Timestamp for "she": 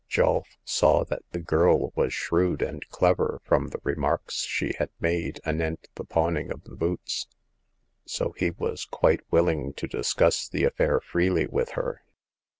4.45-4.73